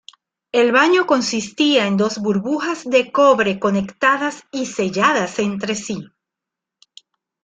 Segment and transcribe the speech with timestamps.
[0.51, 6.05] El baño consistía en dos burbujas de cobre conectadas y selladas entre sí.